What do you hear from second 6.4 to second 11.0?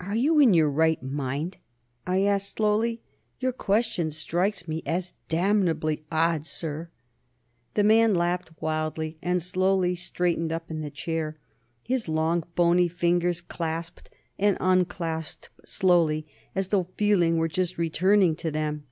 sir." The man laughed wildly, and slowly straightened up in the